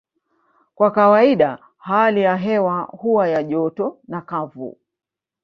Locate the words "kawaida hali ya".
0.91-2.35